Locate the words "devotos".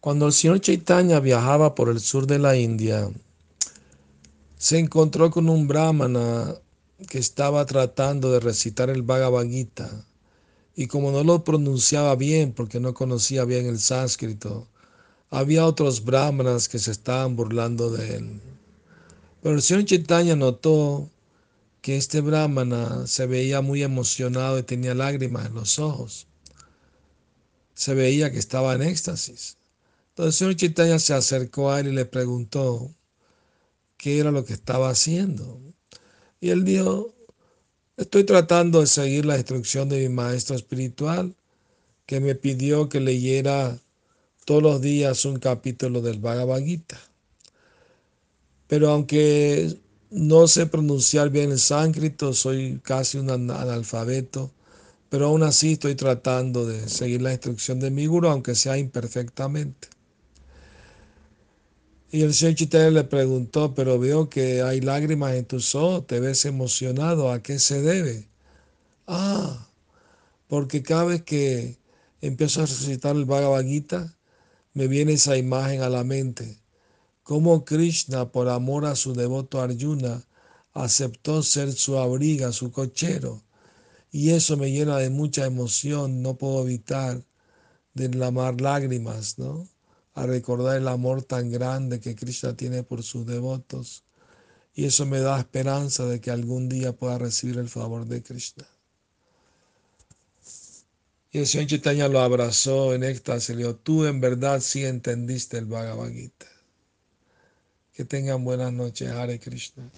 93.26-94.04